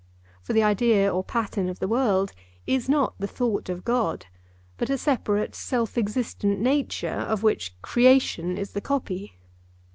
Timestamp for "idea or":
0.63-1.23